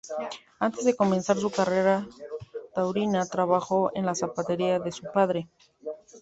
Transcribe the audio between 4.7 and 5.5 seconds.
de su padre.